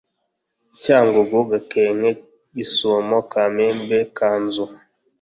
cyangugu 0.83 1.37
gakenke 1.49 2.09
gisuma 2.55 3.15
kamembe 3.31 3.97
kanzu 4.17 4.65